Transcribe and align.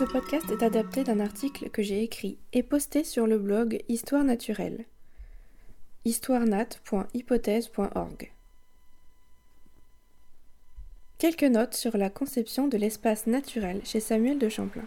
Ce 0.00 0.04
podcast 0.04 0.50
est 0.50 0.62
adapté 0.62 1.04
d'un 1.04 1.20
article 1.20 1.68
que 1.68 1.82
j'ai 1.82 2.02
écrit 2.02 2.38
et 2.54 2.62
posté 2.62 3.04
sur 3.04 3.26
le 3.26 3.38
blog 3.38 3.82
Histoire 3.88 4.24
naturelle. 4.24 4.86
histoirenat.hypothèse.org. 6.04 8.32
Quelques 11.18 11.44
notes 11.44 11.74
sur 11.74 11.98
la 11.98 12.08
conception 12.08 12.68
de 12.68 12.78
l'espace 12.78 13.26
naturel 13.26 13.82
chez 13.84 14.00
Samuel 14.00 14.38
de 14.38 14.48
Champlain. 14.48 14.86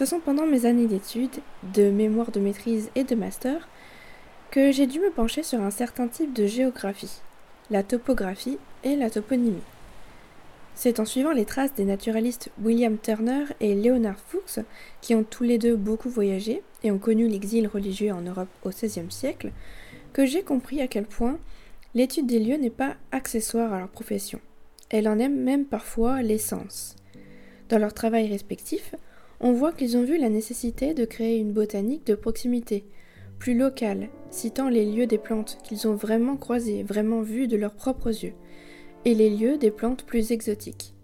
Ce 0.00 0.06
sont 0.06 0.20
pendant 0.20 0.46
mes 0.46 0.64
années 0.64 0.86
d'études, 0.86 1.42
de 1.74 1.90
mémoire 1.90 2.30
de 2.30 2.40
maîtrise 2.40 2.88
et 2.94 3.04
de 3.04 3.14
master, 3.14 3.68
que 4.50 4.72
j'ai 4.72 4.86
dû 4.86 4.98
me 4.98 5.10
pencher 5.10 5.42
sur 5.42 5.60
un 5.60 5.70
certain 5.70 6.08
type 6.08 6.32
de 6.32 6.46
géographie, 6.46 7.20
la 7.68 7.82
topographie 7.82 8.56
et 8.82 8.96
la 8.96 9.10
toponymie. 9.10 9.60
C'est 10.74 11.00
en 11.00 11.04
suivant 11.04 11.32
les 11.32 11.44
traces 11.44 11.74
des 11.74 11.84
naturalistes 11.84 12.48
William 12.62 12.96
Turner 12.96 13.44
et 13.60 13.74
Leonard 13.74 14.18
Fuchs, 14.26 14.64
qui 15.02 15.14
ont 15.14 15.22
tous 15.22 15.42
les 15.44 15.58
deux 15.58 15.76
beaucoup 15.76 16.08
voyagé 16.08 16.62
et 16.82 16.90
ont 16.90 16.98
connu 16.98 17.28
l'exil 17.28 17.66
religieux 17.66 18.12
en 18.12 18.22
Europe 18.22 18.48
au 18.64 18.70
XVIe 18.70 19.10
siècle, 19.10 19.52
que 20.14 20.24
j'ai 20.24 20.42
compris 20.42 20.80
à 20.80 20.88
quel 20.88 21.04
point 21.04 21.38
l'étude 21.94 22.26
des 22.26 22.38
lieux 22.38 22.56
n'est 22.56 22.70
pas 22.70 22.94
accessoire 23.12 23.74
à 23.74 23.78
leur 23.78 23.88
profession. 23.88 24.40
Elle 24.88 25.08
en 25.10 25.18
aime 25.18 25.38
même 25.38 25.66
parfois 25.66 26.22
l'essence. 26.22 26.96
Dans 27.68 27.78
leur 27.78 27.92
travail 27.92 28.30
respectif, 28.30 28.94
on 29.40 29.52
voit 29.52 29.72
qu'ils 29.72 29.96
ont 29.96 30.04
vu 30.04 30.18
la 30.18 30.28
nécessité 30.28 30.92
de 30.92 31.04
créer 31.04 31.38
une 31.38 31.52
botanique 31.52 32.06
de 32.06 32.14
proximité, 32.14 32.84
plus 33.38 33.56
locale, 33.56 34.10
citant 34.30 34.68
les 34.68 34.84
lieux 34.84 35.06
des 35.06 35.18
plantes 35.18 35.58
qu'ils 35.64 35.88
ont 35.88 35.94
vraiment 35.94 36.36
croisées, 36.36 36.82
vraiment 36.82 37.22
vues 37.22 37.48
de 37.48 37.56
leurs 37.56 37.74
propres 37.74 38.24
yeux, 38.24 38.34
et 39.06 39.14
les 39.14 39.30
lieux 39.30 39.56
des 39.56 39.70
plantes 39.70 40.04
plus 40.04 40.30
exotiques. 40.30 40.94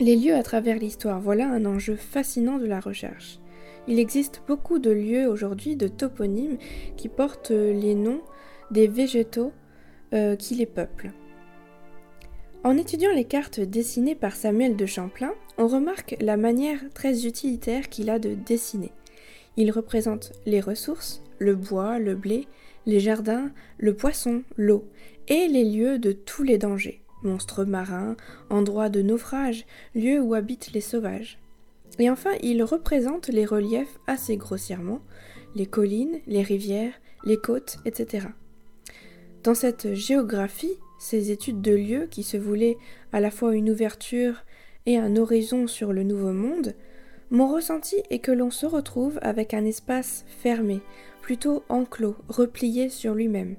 Les 0.00 0.16
lieux 0.16 0.34
à 0.34 0.42
travers 0.42 0.78
l'histoire, 0.78 1.20
voilà 1.20 1.48
un 1.48 1.66
enjeu 1.66 1.96
fascinant 1.96 2.58
de 2.58 2.66
la 2.66 2.80
recherche. 2.80 3.40
Il 3.88 3.98
existe 3.98 4.42
beaucoup 4.46 4.78
de 4.78 4.90
lieux 4.90 5.28
aujourd'hui, 5.28 5.76
de 5.76 5.88
toponymes, 5.88 6.58
qui 6.96 7.08
portent 7.08 7.50
les 7.50 7.94
noms 7.94 8.22
des 8.70 8.86
végétaux 8.86 9.52
euh, 10.14 10.36
qui 10.36 10.54
les 10.54 10.66
peuplent. 10.66 11.12
En 12.64 12.76
étudiant 12.76 13.12
les 13.12 13.24
cartes 13.24 13.60
dessinées 13.60 14.16
par 14.16 14.34
Samuel 14.34 14.76
de 14.76 14.84
Champlain, 14.84 15.32
on 15.58 15.68
remarque 15.68 16.16
la 16.20 16.36
manière 16.36 16.80
très 16.92 17.24
utilitaire 17.24 17.88
qu'il 17.88 18.10
a 18.10 18.18
de 18.18 18.34
dessiner. 18.34 18.92
Il 19.56 19.70
représente 19.70 20.32
les 20.44 20.60
ressources, 20.60 21.22
le 21.38 21.54
bois, 21.54 21.98
le 21.98 22.16
blé, 22.16 22.48
les 22.84 23.00
jardins, 23.00 23.50
le 23.78 23.94
poisson, 23.94 24.42
l'eau, 24.56 24.84
et 25.28 25.46
les 25.46 25.64
lieux 25.64 25.98
de 25.98 26.10
tous 26.10 26.42
les 26.42 26.58
dangers, 26.58 27.00
monstres 27.22 27.64
marins, 27.64 28.16
endroits 28.50 28.88
de 28.88 29.02
naufrage, 29.02 29.64
lieux 29.94 30.20
où 30.20 30.34
habitent 30.34 30.72
les 30.72 30.80
sauvages. 30.80 31.38
Et 32.00 32.10
enfin, 32.10 32.32
il 32.42 32.62
représente 32.62 33.28
les 33.28 33.44
reliefs 33.44 33.98
assez 34.06 34.36
grossièrement, 34.36 35.00
les 35.54 35.66
collines, 35.66 36.20
les 36.26 36.42
rivières, 36.42 36.94
les 37.24 37.36
côtes, 37.36 37.78
etc. 37.84 38.28
Dans 39.44 39.54
cette 39.54 39.94
géographie, 39.94 40.78
ces 40.98 41.30
études 41.30 41.62
de 41.62 41.74
lieux 41.74 42.06
qui 42.10 42.22
se 42.22 42.36
voulaient 42.36 42.76
à 43.12 43.20
la 43.20 43.30
fois 43.30 43.54
une 43.54 43.70
ouverture 43.70 44.44
et 44.86 44.98
un 44.98 45.16
horizon 45.16 45.66
sur 45.66 45.92
le 45.92 46.02
nouveau 46.02 46.32
monde, 46.32 46.74
mon 47.30 47.52
ressenti 47.52 47.96
est 48.10 48.20
que 48.20 48.32
l'on 48.32 48.50
se 48.50 48.66
retrouve 48.66 49.18
avec 49.22 49.52
un 49.52 49.64
espace 49.64 50.24
fermé, 50.28 50.80
plutôt 51.20 51.62
enclos, 51.68 52.16
replié 52.28 52.88
sur 52.88 53.14
lui-même, 53.14 53.56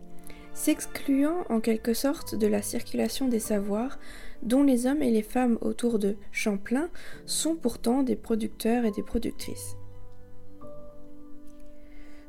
s'excluant 0.53 1.45
en 1.49 1.59
quelque 1.59 1.93
sorte 1.93 2.33
de 2.33 2.47
la 2.47 2.63
circulation 2.63 3.27
des 3.27 3.39
savoirs 3.39 3.99
dont 4.41 4.63
les 4.63 4.87
hommes 4.87 5.03
et 5.03 5.11
les 5.11 5.21
femmes 5.21 5.57
autour 5.61 5.99
de 5.99 6.15
Champlain 6.31 6.89
sont 7.25 7.55
pourtant 7.55 8.01
des 8.01 8.15
producteurs 8.15 8.85
et 8.85 8.91
des 8.91 9.03
productrices. 9.03 9.75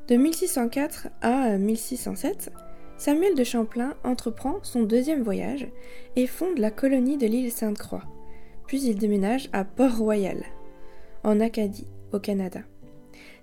De 0.09 0.16
1604 0.16 1.09
à 1.22 1.56
1607, 1.56 2.50
Samuel 3.00 3.34
de 3.34 3.44
Champlain 3.44 3.94
entreprend 4.05 4.59
son 4.62 4.83
deuxième 4.83 5.22
voyage 5.22 5.66
et 6.16 6.27
fonde 6.27 6.59
la 6.59 6.71
colonie 6.71 7.16
de 7.16 7.27
l'île 7.27 7.50
Sainte-Croix. 7.50 8.05
Puis 8.66 8.83
il 8.83 8.99
déménage 8.99 9.49
à 9.55 9.65
Port-Royal, 9.65 10.44
en 11.25 11.41
Acadie, 11.41 11.87
au 12.12 12.19
Canada. 12.19 12.61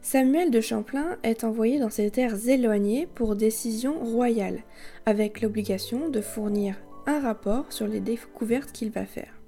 Samuel 0.03 0.51
de 0.51 0.61
Champlain 0.61 1.17
est 1.23 1.43
envoyé 1.43 1.79
dans 1.79 1.89
ces 1.89 2.11
terres 2.11 2.47
éloignées 2.47 3.07
pour 3.07 3.35
décision 3.35 3.97
royale, 3.97 4.59
avec 5.07 5.41
l'obligation 5.41 6.09
de 6.09 6.21
fournir 6.21 6.75
un 7.07 7.19
rapport 7.19 7.73
sur 7.73 7.87
les 7.87 7.99
découvertes 7.99 8.71
qu'il 8.71 8.91
va 8.91 9.07
faire. 9.07 9.41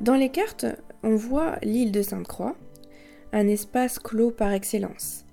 Dans 0.00 0.16
les 0.16 0.30
cartes, 0.30 0.64
on 1.02 1.14
voit 1.14 1.58
l'île 1.62 1.92
de 1.92 2.00
Sainte-Croix, 2.00 2.56
un 3.34 3.46
espace 3.48 3.98
clos 3.98 4.30
par 4.30 4.52
excellence. 4.52 5.26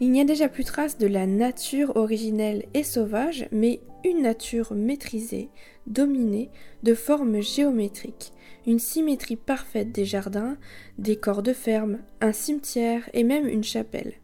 Il 0.00 0.12
n'y 0.12 0.20
a 0.20 0.24
déjà 0.24 0.48
plus 0.48 0.64
trace 0.64 0.96
de 0.96 1.08
la 1.08 1.26
nature 1.26 1.96
originelle 1.96 2.66
et 2.72 2.84
sauvage, 2.84 3.48
mais 3.50 3.80
une 4.04 4.22
nature 4.22 4.72
maîtrisée, 4.72 5.48
dominée, 5.88 6.50
de 6.84 6.94
formes 6.94 7.40
géométriques, 7.40 8.32
une 8.64 8.78
symétrie 8.78 9.36
parfaite 9.36 9.90
des 9.90 10.04
jardins, 10.04 10.56
des 10.98 11.16
corps 11.16 11.42
de 11.42 11.52
ferme, 11.52 11.98
un 12.20 12.32
cimetière 12.32 13.10
et 13.12 13.24
même 13.24 13.48
une 13.48 13.64
chapelle. 13.64 14.14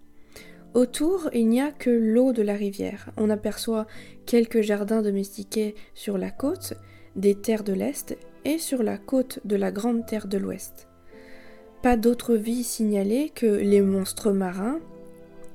Autour, 0.75 1.29
il 1.33 1.49
n'y 1.49 1.61
a 1.61 1.73
que 1.73 1.91
l'eau 1.91 2.33
de 2.33 2.43
la 2.43 2.55
rivière. 2.55 3.11
On 3.17 3.31
aperçoit 3.31 3.87
quelques 4.27 4.61
jardins 4.61 5.03
domestiqués 5.03 5.75
sur 5.95 6.19
la 6.19 6.31
côte, 6.31 6.75
des 7.17 7.35
terres 7.35 7.65
de 7.65 7.73
l'Est 7.73 8.17
et 8.45 8.59
sur 8.59 8.83
la 8.83 8.99
côte 8.99 9.41
de 9.45 9.57
la 9.57 9.73
Grande 9.73 10.07
Terre 10.07 10.29
de 10.29 10.39
l'Ouest. 10.39 10.89
Pas 11.83 11.97
d'autre 11.97 12.35
vie 12.35 12.65
signalée 12.65 13.31
que 13.35 13.47
les 13.47 13.81
monstres 13.83 14.33
marins, 14.33 14.81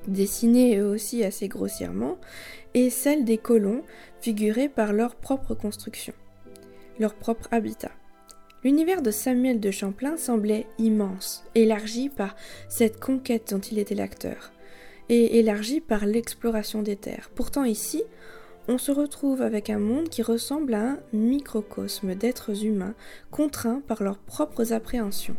dessinés 0.08 0.78
eux 0.78 0.88
aussi 0.88 1.24
assez 1.24 1.48
grossièrement, 1.48 2.18
et 2.74 2.90
celle 2.90 3.26
des 3.26 3.38
colons, 3.38 3.84
figurés 4.22 4.70
par 4.70 4.94
leur 4.94 5.16
propre 5.16 5.56
construction, 5.56 6.14
leur 7.00 7.16
propre 7.16 7.48
habitat. 7.52 7.92
L'univers 8.63 9.01
de 9.01 9.12
Samuel 9.12 9.60
de 9.60 9.72
Champlain 9.72 10.18
semblait 10.18 10.68
immense, 10.78 11.46
élargi 11.56 12.10
par 12.10 12.36
cette 12.68 13.00
conquête 13.00 13.51
dont 13.51 13.60
il 13.60 13.80
était 13.80 13.96
l'acteur, 13.96 14.51
et 15.07 15.40
élargi 15.40 15.80
par 15.80 16.06
l'exploration 16.06 16.81
des 16.81 16.98
terres. 16.98 17.31
Pourtant 17.34 17.63
ici, 17.63 18.04
on 18.68 18.78
se 18.78 18.92
retrouve 18.92 19.42
avec 19.42 19.69
un 19.69 19.80
monde 19.80 20.10
qui 20.10 20.22
ressemble 20.22 20.74
à 20.74 20.81
un 20.81 21.00
microcosme 21.13 22.13
d'êtres 22.13 22.66
humains 22.66 22.94
contraints 23.31 23.81
par 23.88 24.04
leurs 24.04 24.19
propres 24.19 24.74
appréhensions. 24.74 25.38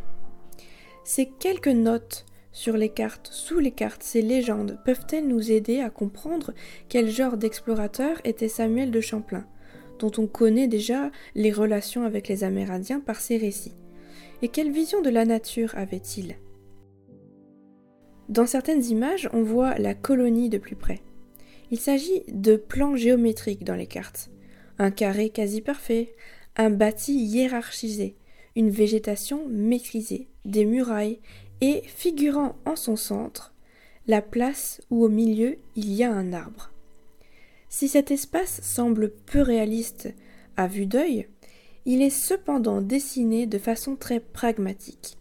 Ces 1.05 1.27
quelques 1.27 1.69
notes 1.69 2.27
sur 2.53 2.77
les 2.77 2.89
cartes, 2.89 3.29
sous 3.31 3.59
les 3.59 3.71
cartes, 3.71 4.03
ces 4.03 4.23
légendes 4.23 4.79
peuvent-elles 4.85 5.29
nous 5.29 5.53
aider 5.53 5.81
à 5.81 5.91
comprendre 5.91 6.53
quel 6.89 7.09
genre 7.09 7.37
d'explorateur 7.37 8.21
était 8.25 8.49
Samuel 8.49 8.91
de 8.91 9.01
Champlain, 9.01 9.47
dont 9.99 10.11
on 10.19 10.27
connaît 10.27 10.69
déjà 10.69 11.11
les 11.35 11.53
relations 11.53 12.05
avec 12.05 12.27
les 12.27 12.43
Amérindiens 12.43 13.01
par 13.01 13.21
ses 13.21 13.37
récits? 13.37 13.77
Et 14.43 14.49
quelle 14.49 14.73
vision 14.73 15.01
de 15.03 15.11
la 15.11 15.25
nature 15.25 15.75
avait-il? 15.77 16.37
Dans 18.29 18.47
certaines 18.47 18.85
images, 18.85 19.29
on 19.33 19.43
voit 19.43 19.77
la 19.79 19.95
colonie 19.95 20.49
de 20.49 20.59
plus 20.59 20.77
près. 20.77 21.01
Il 21.71 21.79
s'agit 21.79 22.23
de 22.29 22.57
plans 22.57 22.97
géométriques 22.97 23.65
dans 23.65 23.75
les 23.75 23.87
cartes. 23.87 24.31
Un 24.79 24.91
carré 24.91 25.31
quasi 25.31 25.61
parfait, 25.61 26.15
un 26.57 26.71
bâti 26.71 27.13
hiérarchisé, 27.15 28.17
une 28.57 28.71
végétation 28.71 29.47
maîtrisée, 29.49 30.29
des 30.45 30.65
murailles, 30.65 31.21
et 31.61 31.83
figurant 31.87 32.57
en 32.65 32.77
son 32.77 32.97
centre, 32.97 33.55
la 34.07 34.23
place 34.23 34.81
où 34.91 35.05
au 35.05 35.09
milieu 35.09 35.57
il 35.77 35.93
y 35.93 36.03
a 36.03 36.13
un 36.13 36.33
arbre. 36.33 36.71
Si 37.69 37.89
cet 37.89 38.11
espace 38.11 38.61
semble 38.63 39.11
peu 39.11 39.41
réaliste 39.41 40.13
à 40.57 40.67
vue 40.67 40.87
d'œil, 40.87 41.29
il 41.87 42.03
est 42.03 42.11
cependant 42.11 42.81
dessiné 42.81 43.47
de 43.47 43.59
façon 43.59 43.97
très 43.97 44.21
pragmatique. 44.21 45.17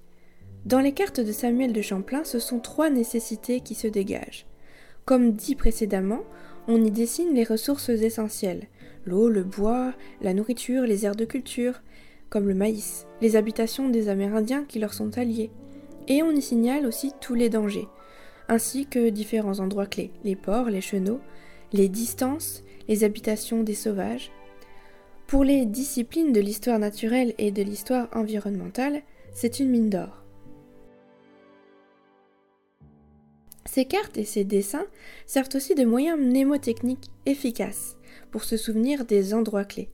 Dans 0.65 0.79
les 0.79 0.93
cartes 0.93 1.19
de 1.19 1.31
Samuel 1.31 1.73
de 1.73 1.81
Champlain, 1.81 2.23
ce 2.23 2.39
sont 2.39 2.59
trois 2.59 2.89
nécessités 2.89 3.61
qui 3.61 3.75
se 3.75 3.87
dégagent. 3.87 4.45
Comme 5.05 5.33
dit 5.33 5.55
précédemment, 5.55 6.23
on 6.67 6.83
y 6.83 6.91
dessine 6.91 7.33
les 7.33 7.43
ressources 7.43 7.89
essentielles 7.89 8.67
l'eau, 9.05 9.29
le 9.29 9.43
bois, 9.43 9.93
la 10.21 10.33
nourriture, 10.33 10.83
les 10.83 11.05
aires 11.05 11.15
de 11.15 11.25
culture, 11.25 11.81
comme 12.29 12.47
le 12.47 12.53
maïs, 12.53 13.07
les 13.21 13.35
habitations 13.35 13.89
des 13.89 14.09
Amérindiens 14.09 14.65
qui 14.65 14.79
leur 14.79 14.93
sont 14.93 15.17
alliés. 15.17 15.51
Et 16.09 16.23
on 16.23 16.31
y 16.31 16.41
signale 16.41 16.87
aussi 16.87 17.13
tous 17.21 17.35
les 17.35 17.49
dangers, 17.49 17.87
ainsi 18.47 18.87
que 18.87 19.09
différents 19.09 19.59
endroits 19.59 19.85
clés, 19.85 20.11
les 20.23 20.35
ports, 20.35 20.69
les 20.69 20.81
chenaux, 20.81 21.19
les 21.71 21.87
distances, 21.87 22.63
les 22.87 23.03
habitations 23.03 23.61
des 23.61 23.75
sauvages. 23.75 24.31
Pour 25.27 25.43
les 25.43 25.67
disciplines 25.67 26.33
de 26.33 26.41
l'histoire 26.41 26.79
naturelle 26.79 27.35
et 27.37 27.51
de 27.51 27.61
l'histoire 27.61 28.09
environnementale, 28.13 29.03
c'est 29.33 29.59
une 29.59 29.69
mine 29.69 29.91
d'or. 29.91 30.23
Ces 33.65 33.85
cartes 33.85 34.17
et 34.17 34.25
ces 34.25 34.43
dessins 34.43 34.87
servent 35.27 35.49
aussi 35.53 35.75
de 35.75 35.85
moyens 35.85 36.19
mnémotechniques 36.19 37.11
efficaces 37.27 37.97
pour 38.31 38.43
se 38.43 38.57
souvenir 38.57 39.05
des 39.05 39.35
endroits 39.35 39.63
clés. 39.63 39.91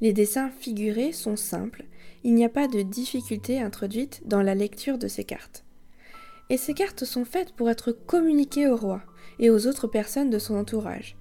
Les 0.00 0.12
dessins 0.12 0.50
figurés 0.50 1.12
sont 1.12 1.36
simples, 1.36 1.84
il 2.22 2.34
n'y 2.34 2.44
a 2.44 2.50
pas 2.50 2.68
de 2.68 2.82
difficulté 2.82 3.60
introduite 3.60 4.22
dans 4.26 4.42
la 4.42 4.54
lecture 4.54 4.98
de 4.98 5.08
ces 5.08 5.24
cartes. 5.24 5.64
Et 6.50 6.56
ces 6.56 6.74
cartes 6.74 7.04
sont 7.04 7.24
faites 7.24 7.52
pour 7.52 7.70
être 7.70 7.92
communiquées 7.92 8.68
au 8.68 8.76
roi 8.76 9.02
et 9.38 9.48
aux 9.48 9.66
autres 9.66 9.86
personnes 9.86 10.30
de 10.30 10.38
son 10.38 10.54
entourage. 10.56 11.16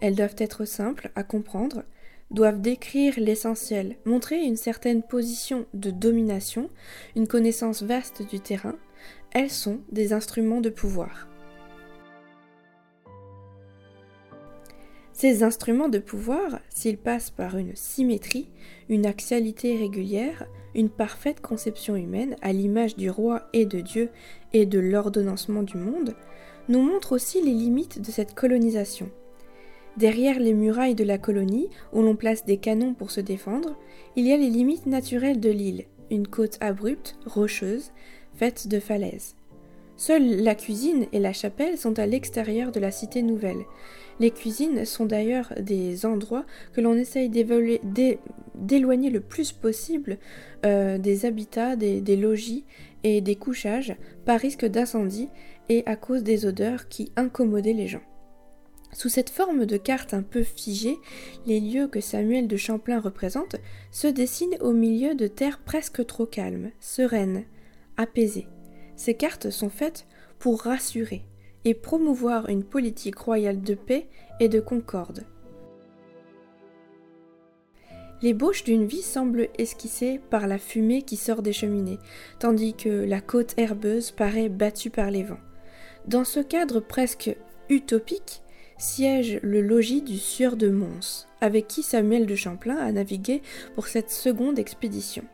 Elles 0.00 0.14
doivent 0.14 0.36
être 0.38 0.64
simples 0.64 1.10
à 1.16 1.24
comprendre, 1.24 1.82
doivent 2.30 2.60
décrire 2.60 3.14
l'essentiel, 3.18 3.96
montrer 4.04 4.40
une 4.42 4.56
certaine 4.56 5.02
position 5.02 5.66
de 5.74 5.90
domination, 5.90 6.70
une 7.16 7.26
connaissance 7.26 7.82
vaste 7.82 8.22
du 8.22 8.40
terrain. 8.40 8.76
Elles 9.32 9.50
sont 9.50 9.80
des 9.90 10.12
instruments 10.12 10.60
de 10.60 10.70
pouvoir. 10.70 11.28
Ces 15.20 15.42
instruments 15.42 15.90
de 15.90 15.98
pouvoir, 15.98 16.60
s'ils 16.70 16.96
passent 16.96 17.28
par 17.28 17.58
une 17.58 17.76
symétrie, 17.76 18.48
une 18.88 19.04
axialité 19.04 19.76
régulière, 19.76 20.46
une 20.74 20.88
parfaite 20.88 21.42
conception 21.42 21.94
humaine 21.94 22.36
à 22.40 22.54
l'image 22.54 22.96
du 22.96 23.10
roi 23.10 23.42
et 23.52 23.66
de 23.66 23.80
Dieu 23.80 24.08
et 24.54 24.64
de 24.64 24.78
l'ordonnancement 24.78 25.62
du 25.62 25.76
monde, 25.76 26.16
nous 26.70 26.80
montrent 26.80 27.12
aussi 27.12 27.42
les 27.42 27.52
limites 27.52 28.00
de 28.00 28.10
cette 28.10 28.34
colonisation. 28.34 29.10
Derrière 29.98 30.40
les 30.40 30.54
murailles 30.54 30.94
de 30.94 31.04
la 31.04 31.18
colonie, 31.18 31.68
où 31.92 32.00
l'on 32.00 32.16
place 32.16 32.46
des 32.46 32.56
canons 32.56 32.94
pour 32.94 33.10
se 33.10 33.20
défendre, 33.20 33.76
il 34.16 34.26
y 34.26 34.32
a 34.32 34.38
les 34.38 34.48
limites 34.48 34.86
naturelles 34.86 35.38
de 35.38 35.50
l'île, 35.50 35.84
une 36.10 36.28
côte 36.28 36.56
abrupte, 36.62 37.18
rocheuse, 37.26 37.92
faite 38.32 38.68
de 38.68 38.80
falaises. 38.80 39.36
Seule 40.00 40.42
la 40.42 40.54
cuisine 40.54 41.04
et 41.12 41.18
la 41.18 41.34
chapelle 41.34 41.76
sont 41.76 41.98
à 41.98 42.06
l'extérieur 42.06 42.72
de 42.72 42.80
la 42.80 42.90
cité 42.90 43.20
nouvelle, 43.20 43.66
les 44.18 44.30
cuisines 44.30 44.86
sont 44.86 45.04
d'ailleurs 45.04 45.52
des 45.60 46.06
endroits 46.06 46.46
que 46.72 46.80
l'on 46.80 46.94
essaye 46.94 47.28
d'éloigner 47.28 49.10
le 49.10 49.20
plus 49.20 49.52
possible 49.52 50.16
euh, 50.64 50.96
des 50.96 51.26
habitats, 51.26 51.76
des 51.76 52.16
logis 52.16 52.64
et 53.04 53.20
des 53.20 53.36
couchages 53.36 53.94
par 54.24 54.40
risque 54.40 54.64
d'incendie 54.64 55.28
et 55.68 55.82
à 55.84 55.96
cause 55.96 56.22
des 56.22 56.46
odeurs 56.46 56.88
qui 56.88 57.12
incommodaient 57.16 57.74
les 57.74 57.86
gens. 57.86 58.02
Sous 58.94 59.10
cette 59.10 59.28
forme 59.28 59.66
de 59.66 59.76
carte 59.76 60.14
un 60.14 60.22
peu 60.22 60.44
figée, 60.44 60.96
les 61.44 61.60
lieux 61.60 61.88
que 61.88 62.00
Samuel 62.00 62.48
de 62.48 62.56
Champlain 62.56 63.00
représente 63.00 63.56
se 63.90 64.06
dessinent 64.06 64.56
au 64.62 64.72
milieu 64.72 65.14
de 65.14 65.26
terres 65.26 65.60
presque 65.62 66.06
trop 66.06 66.24
calmes, 66.24 66.70
sereines, 66.80 67.44
apaisées. 67.98 68.46
Ces 69.00 69.14
cartes 69.14 69.48
sont 69.48 69.70
faites 69.70 70.04
pour 70.38 70.60
rassurer, 70.60 71.22
et 71.64 71.72
promouvoir 71.72 72.50
une 72.50 72.62
politique 72.62 73.16
royale 73.16 73.62
de 73.62 73.72
paix 73.72 74.08
et 74.40 74.50
de 74.50 74.60
concorde. 74.60 75.24
L'ébauche 78.20 78.62
d'une 78.62 78.84
vie 78.84 79.00
semble 79.00 79.48
esquissée 79.56 80.20
par 80.28 80.46
la 80.46 80.58
fumée 80.58 81.00
qui 81.00 81.16
sort 81.16 81.40
des 81.40 81.54
cheminées, 81.54 81.98
tandis 82.40 82.74
que 82.74 82.90
la 82.90 83.22
côte 83.22 83.54
herbeuse 83.56 84.10
paraît 84.10 84.50
battue 84.50 84.90
par 84.90 85.10
les 85.10 85.22
vents. 85.22 85.40
Dans 86.06 86.24
ce 86.24 86.40
cadre 86.40 86.80
presque 86.80 87.34
utopique 87.70 88.42
siège 88.76 89.40
le 89.42 89.62
logis 89.62 90.02
du 90.02 90.18
sieur 90.18 90.56
de 90.56 90.68
Mons, 90.68 91.26
avec 91.40 91.68
qui 91.68 91.82
Samuel 91.82 92.26
de 92.26 92.34
Champlain 92.34 92.76
a 92.76 92.92
navigué 92.92 93.40
pour 93.74 93.88
cette 93.88 94.10
seconde 94.10 94.58
expédition. 94.58 95.24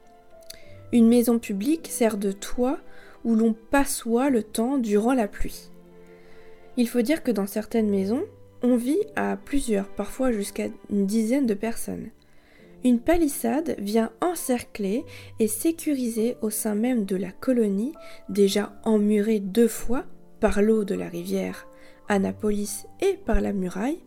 Une 0.93 1.09
maison 1.09 1.41
publique 1.41 1.89
sert 1.89 2.17
de 2.17 2.31
toit 2.31 2.79
où 3.27 3.35
l'on 3.35 3.53
passoit 3.53 4.31
le 4.31 4.45
temps 4.45 4.79
durant 4.79 5.13
la 5.13 5.27
pluie. 5.29 5.69
Il 6.77 6.89
faut 6.89 7.03
dire 7.03 7.23
que 7.23 7.33
dans 7.33 7.47
certaines 7.47 7.91
maisons, 7.91 8.23
on 8.63 8.77
vit 8.77 9.03
à 9.17 9.37
plusieurs, 9.37 9.89
parfois 9.89 10.31
jusqu'à 10.31 10.69
une 10.91 11.07
dizaine 11.07 11.45
de 11.45 11.55
personnes. 11.55 12.11
Une 12.85 13.01
palissade 13.01 13.75
vient 13.79 14.13
encercler 14.21 15.05
et 15.41 15.49
sécuriser 15.49 16.37
au 16.41 16.51
sein 16.51 16.77
même 16.77 17.05
de 17.05 17.17
la 17.17 17.33
colonie, 17.33 17.93
déjà 18.29 18.79
emmurée 18.85 19.41
deux 19.41 19.69
fois 19.69 20.05
par 20.39 20.63
l'eau 20.63 20.85
de 20.85 20.95
la 20.95 21.09
rivière 21.09 21.67
Annapolis 22.09 22.87
et 23.01 23.19
par 23.27 23.41
la 23.41 23.53
muraille, 23.53 23.99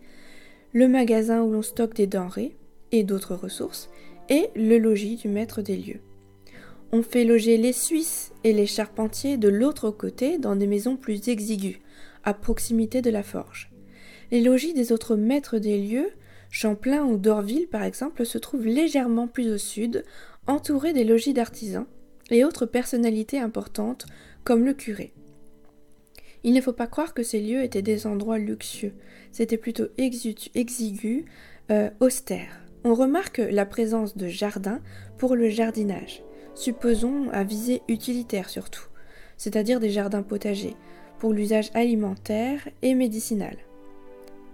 le 0.71 0.87
magasin 0.87 1.41
où 1.41 1.51
l'on 1.51 1.61
stocke 1.61 1.95
des 1.95 2.07
denrées 2.07 2.55
et 2.93 3.03
d'autres 3.03 3.35
ressources, 3.35 3.89
et 4.29 4.49
le 4.55 4.77
logis 4.77 5.17
du 5.17 5.27
maître 5.27 5.61
des 5.61 5.75
lieux. 5.75 5.99
On 6.91 7.03
fait 7.03 7.23
loger 7.23 7.57
les 7.57 7.73
Suisses 7.73 8.31
et 8.43 8.51
les 8.51 8.65
charpentiers 8.65 9.37
de 9.37 9.47
l'autre 9.47 9.91
côté 9.91 10.39
dans 10.39 10.55
des 10.55 10.65
maisons 10.65 10.97
plus 10.97 11.29
exiguës, 11.29 11.77
à 12.23 12.33
proximité 12.33 13.03
de 13.03 13.11
la 13.11 13.21
forge. 13.21 13.69
Les 14.31 14.41
logis 14.41 14.73
des 14.73 14.91
autres 14.91 15.15
maîtres 15.15 15.59
des 15.59 15.79
lieux, 15.79 16.09
Champlain 16.49 17.03
ou 17.03 17.17
Dorville 17.17 17.67
par 17.67 17.83
exemple, 17.83 18.25
se 18.25 18.39
trouvent 18.39 18.65
légèrement 18.65 19.27
plus 19.27 19.51
au 19.51 19.59
sud, 19.59 20.03
entourés 20.47 20.93
des 20.93 21.03
logis 21.03 21.33
d'artisans 21.33 21.85
et 22.31 22.43
autres 22.43 22.65
personnalités 22.65 23.37
importantes 23.37 24.07
comme 24.43 24.65
le 24.65 24.73
curé. 24.73 25.13
Il 26.43 26.53
ne 26.53 26.61
faut 26.61 26.73
pas 26.73 26.87
croire 26.87 27.13
que 27.13 27.21
ces 27.21 27.39
lieux 27.39 27.61
étaient 27.61 27.83
des 27.83 28.07
endroits 28.07 28.39
luxueux, 28.39 28.93
c'était 29.31 29.57
plutôt 29.57 29.87
exigu, 29.97 31.25
euh, 31.69 31.91
austère. 31.99 32.61
On 32.83 32.95
remarque 32.95 33.37
la 33.37 33.65
présence 33.67 34.17
de 34.17 34.27
jardins 34.27 34.81
pour 35.17 35.35
le 35.35 35.49
jardinage, 35.49 36.23
supposons 36.59 37.29
à 37.31 37.43
visée 37.43 37.81
utilitaire 37.87 38.49
surtout, 38.49 38.87
c'est-à-dire 39.37 39.79
des 39.79 39.89
jardins 39.89 40.23
potagers, 40.23 40.75
pour 41.17 41.31
l'usage 41.31 41.71
alimentaire 41.73 42.67
et 42.81 42.95
médicinal. 42.95 43.57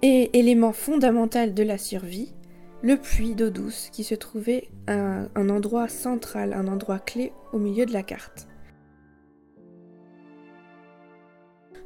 Et 0.02 0.38
élément 0.38 0.72
fondamental 0.72 1.54
de 1.54 1.64
la 1.64 1.80
survie, 1.80 2.34
le 2.84 2.98
puits 2.98 3.34
d'eau 3.34 3.50
douce 3.50 3.90
qui 3.92 4.04
se 4.04 4.14
trouvait 4.14 4.70
un 4.88 5.50
endroit 5.50 5.88
central, 5.88 6.54
un 6.54 6.68
endroit 6.68 7.00
clé 7.00 7.32
au 7.54 7.58
milieu 7.58 7.88
de 7.88 7.94
la 7.94 8.04
carte. 8.04 8.48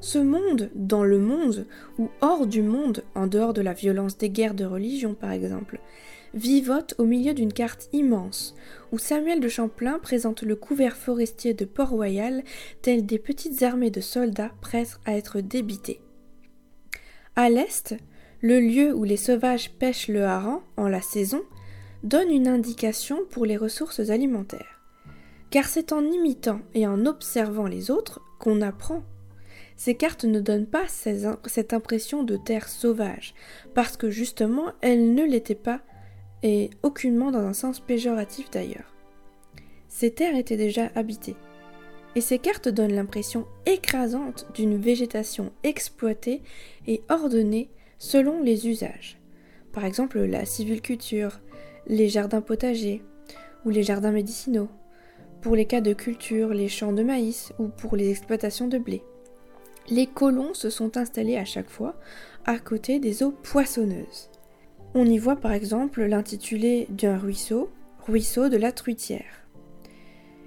Ce 0.01 0.17
monde, 0.17 0.69
dans 0.75 1.03
le 1.03 1.19
monde, 1.19 1.67
ou 1.97 2.09
hors 2.21 2.47
du 2.47 2.61
monde, 2.61 3.03
en 3.15 3.27
dehors 3.27 3.53
de 3.53 3.61
la 3.61 3.73
violence 3.73 4.17
des 4.17 4.29
guerres 4.29 4.55
de 4.55 4.65
religion 4.65 5.13
par 5.13 5.31
exemple, 5.31 5.79
vivote 6.33 6.95
au 6.97 7.05
milieu 7.05 7.33
d'une 7.33 7.53
carte 7.53 7.89
immense, 7.93 8.55
où 8.91 8.97
Samuel 8.97 9.39
de 9.39 9.47
Champlain 9.47 9.99
présente 9.99 10.41
le 10.41 10.55
couvert 10.55 10.95
forestier 10.95 11.53
de 11.53 11.65
Port-Royal 11.65 12.43
tel 12.81 13.05
des 13.05 13.19
petites 13.19 13.63
armées 13.63 13.91
de 13.91 14.01
soldats 14.01 14.51
prêts 14.61 14.87
à 15.05 15.15
être 15.15 15.41
débités. 15.41 16.01
À 17.35 17.49
l'est, 17.49 17.95
le 18.41 18.59
lieu 18.59 18.93
où 18.93 19.03
les 19.03 19.17
sauvages 19.17 19.71
pêchent 19.71 20.07
le 20.07 20.23
hareng 20.23 20.61
en 20.77 20.87
la 20.87 21.01
saison 21.01 21.41
donne 22.03 22.31
une 22.31 22.47
indication 22.47 23.19
pour 23.29 23.45
les 23.45 23.57
ressources 23.57 24.09
alimentaires. 24.09 24.81
Car 25.49 25.65
c'est 25.65 25.91
en 25.91 26.03
imitant 26.03 26.61
et 26.73 26.87
en 26.87 27.05
observant 27.05 27.65
les 27.65 27.91
autres 27.91 28.21
qu'on 28.39 28.61
apprend. 28.61 29.03
Ces 29.75 29.95
cartes 29.95 30.25
ne 30.25 30.39
donnent 30.39 30.67
pas 30.67 30.85
cette 30.87 31.73
impression 31.73 32.23
de 32.23 32.37
terre 32.37 32.67
sauvage, 32.67 33.33
parce 33.73 33.97
que 33.97 34.09
justement 34.09 34.73
elles 34.81 35.13
ne 35.13 35.23
l'étaient 35.23 35.55
pas 35.55 35.81
et 36.43 36.69
aucunement 36.83 37.31
dans 37.31 37.45
un 37.45 37.53
sens 37.53 37.79
péjoratif 37.79 38.49
d'ailleurs. 38.49 38.93
Ces 39.87 40.11
terres 40.11 40.35
étaient 40.35 40.57
déjà 40.57 40.89
habitées, 40.95 41.35
et 42.15 42.21
ces 42.21 42.39
cartes 42.39 42.69
donnent 42.69 42.93
l'impression 42.93 43.45
écrasante 43.65 44.47
d'une 44.53 44.77
végétation 44.77 45.51
exploitée 45.63 46.41
et 46.87 47.01
ordonnée 47.09 47.69
selon 47.97 48.41
les 48.41 48.67
usages. 48.67 49.19
Par 49.73 49.85
exemple 49.85 50.19
la 50.19 50.45
civiculture, 50.45 51.39
les 51.87 52.09
jardins 52.09 52.41
potagers, 52.41 53.03
ou 53.65 53.69
les 53.69 53.83
jardins 53.83 54.11
médicinaux, 54.11 54.69
pour 55.41 55.55
les 55.55 55.65
cas 55.65 55.81
de 55.81 55.93
culture, 55.93 56.49
les 56.49 56.67
champs 56.67 56.93
de 56.93 57.03
maïs 57.03 57.53
ou 57.59 57.67
pour 57.67 57.95
les 57.95 58.09
exploitations 58.09 58.67
de 58.67 58.77
blé. 58.77 59.01
Les 59.89 60.05
colons 60.05 60.53
se 60.53 60.69
sont 60.69 60.97
installés 60.97 61.37
à 61.37 61.45
chaque 61.45 61.69
fois 61.69 61.95
à 62.45 62.59
côté 62.59 62.99
des 62.99 63.23
eaux 63.23 63.31
poissonneuses. 63.31 64.29
On 64.95 65.05
y 65.05 65.19
voit 65.19 65.35
par 65.35 65.51
exemple 65.51 66.03
l'intitulé 66.03 66.87
d'un 66.89 67.17
ruisseau, 67.17 67.69
ruisseau 68.07 68.49
de 68.49 68.57
la 68.57 68.71
Truitière. 68.71 69.45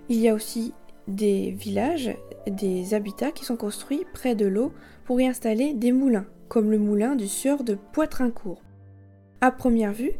Il 0.09 0.19
y 0.19 0.29
a 0.29 0.35
aussi 0.35 0.75
des 1.07 1.53
villages, 1.53 2.17
des 2.49 2.95
habitats 2.95 3.31
qui 3.31 3.45
sont 3.45 3.57
construits 3.57 4.05
près 4.13 4.35
de 4.35 4.47
l'eau 4.47 4.73
pour 5.05 5.21
y 5.21 5.27
installer 5.27 5.75
des 5.75 5.93
moulins, 5.93 6.27
comme 6.49 6.71
le 6.71 6.79
moulin 6.79 7.15
du 7.15 7.29
sieur 7.29 7.63
de 7.63 7.77
Poitrincourt. 7.93 8.63
À 9.41 9.53
première 9.53 9.93
vue, 9.93 10.13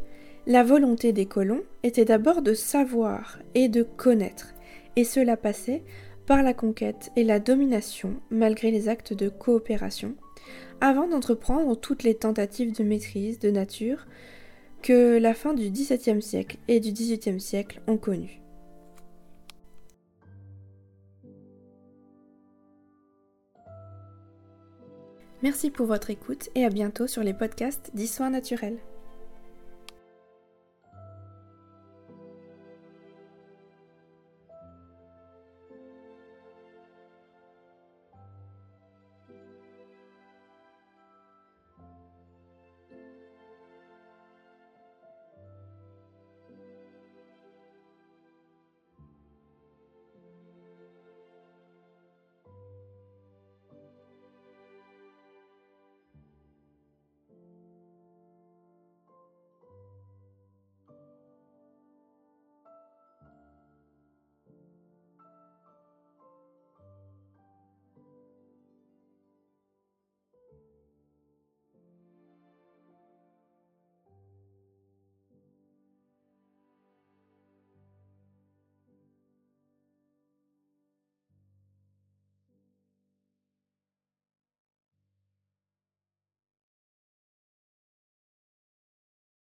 la 0.47 0.63
volonté 0.63 1.13
des 1.13 1.27
colons 1.27 1.63
était 1.83 2.05
d'abord 2.05 2.43
de 2.43 2.55
savoir 2.55 3.39
et 3.55 3.69
de 3.69 3.83
connaître, 3.83 4.55
et 4.97 5.05
cela 5.05 5.37
passait 5.37 5.83
par 6.27 6.43
la 6.43 6.55
conquête 6.55 7.11
et 7.17 7.25
la 7.25 7.41
domination 7.41 8.15
malgré 8.31 8.71
les 8.71 8.89
actes 8.89 9.13
de 9.13 9.29
coopération, 9.29 10.15
avant 10.83 11.07
d'entreprendre 11.07 11.77
toutes 11.77 12.03
les 12.03 12.17
tentatives 12.17 12.77
de 12.77 12.83
maîtrise 12.83 13.39
de 13.39 13.53
nature 13.53 14.05
que 14.83 15.17
la 15.17 15.33
fin 15.33 15.55
du 15.55 15.71
XVIIe 15.71 16.21
siècle 16.21 16.59
et 16.67 16.81
du 16.81 16.91
XVIIIe 16.91 17.41
siècle 17.41 17.81
ont 17.87 17.97
connues. 17.97 18.43
Merci 25.45 25.71
pour 25.71 25.87
votre 25.87 26.11
écoute 26.11 26.51
et 26.57 26.65
à 26.65 26.69
bientôt 26.69 27.07
sur 27.07 27.23
les 27.23 27.35
podcasts 27.35 27.93
d'Histoire 27.95 28.31
naturelle. 28.31 28.79